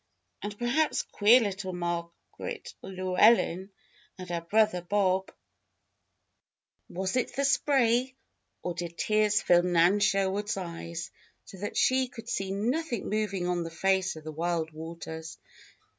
And 0.41 0.57
perhaps 0.57 1.03
queer 1.03 1.39
little 1.39 1.73
Margaret 1.73 2.73
Llewellen 2.81 3.69
and 4.17 4.29
her 4.31 4.41
brother, 4.41 4.81
Bob 4.81 5.31
Was 6.89 7.15
it 7.15 7.35
the 7.35 7.45
spray, 7.45 8.15
or 8.63 8.73
did 8.73 8.97
tears 8.97 9.43
fill 9.43 9.61
Nan 9.61 9.99
Sherwood's 9.99 10.57
eyes 10.57 11.11
so 11.45 11.57
that 11.59 11.77
she 11.77 12.07
could 12.07 12.27
see 12.29 12.49
nothing 12.49 13.11
moving 13.11 13.47
on 13.47 13.61
the 13.63 13.69
face 13.69 14.15
of 14.15 14.23
the 14.23 14.31
wild 14.31 14.71
waters? 14.71 15.37